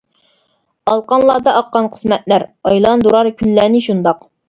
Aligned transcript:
ئالىقانلاردا 0.91 1.53
ئاققان 1.59 1.91
قىسمەتلەر، 1.99 2.49
ئايلاندۇرار 2.73 3.35
كۈنلەرنى 3.45 3.87
شۇنداق. 3.91 4.31